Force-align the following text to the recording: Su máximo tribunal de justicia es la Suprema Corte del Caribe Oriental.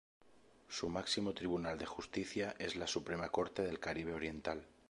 Su 0.67 0.89
máximo 0.89 1.35
tribunal 1.35 1.77
de 1.77 1.85
justicia 1.85 2.55
es 2.57 2.75
la 2.75 2.87
Suprema 2.87 3.29
Corte 3.29 3.61
del 3.61 3.79
Caribe 3.79 4.15
Oriental. 4.15 4.67